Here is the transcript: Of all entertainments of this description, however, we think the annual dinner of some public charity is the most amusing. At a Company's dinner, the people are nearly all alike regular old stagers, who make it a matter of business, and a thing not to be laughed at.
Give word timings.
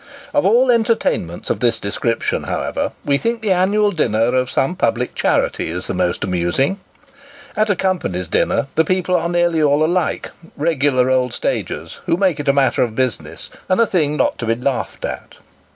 Of 0.33 0.47
all 0.47 0.71
entertainments 0.71 1.51
of 1.51 1.59
this 1.59 1.79
description, 1.79 2.45
however, 2.45 2.91
we 3.05 3.19
think 3.19 3.41
the 3.41 3.51
annual 3.51 3.91
dinner 3.91 4.33
of 4.35 4.49
some 4.49 4.75
public 4.75 5.13
charity 5.13 5.69
is 5.69 5.85
the 5.85 5.93
most 5.93 6.23
amusing. 6.23 6.79
At 7.55 7.69
a 7.69 7.75
Company's 7.75 8.27
dinner, 8.27 8.65
the 8.73 8.83
people 8.83 9.15
are 9.15 9.29
nearly 9.29 9.61
all 9.61 9.85
alike 9.85 10.31
regular 10.57 11.11
old 11.11 11.35
stagers, 11.35 11.99
who 12.07 12.17
make 12.17 12.39
it 12.39 12.47
a 12.47 12.51
matter 12.51 12.81
of 12.81 12.95
business, 12.95 13.51
and 13.69 13.79
a 13.79 13.85
thing 13.85 14.17
not 14.17 14.39
to 14.39 14.47
be 14.47 14.55
laughed 14.55 15.05
at. 15.05 15.35